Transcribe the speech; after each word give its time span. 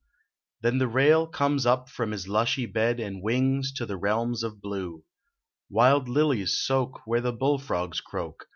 Then 0.61 0.79
the 0.79 0.87
rail 0.87 1.27
comes 1.27 1.63
up 1.67 1.87
from 1.87 2.09
his 2.09 2.27
lushy 2.27 2.65
bed 2.65 2.99
And 2.99 3.21
wings 3.21 3.71
to 3.73 3.85
the 3.85 3.97
realms 3.97 4.41
of 4.41 4.59
blue. 4.59 5.03
Wild 5.69 6.09
lilies 6.09 6.57
soak 6.57 7.05
where 7.05 7.21
the 7.21 7.31
bullfrogs 7.31 8.01
croak. 8.01 8.47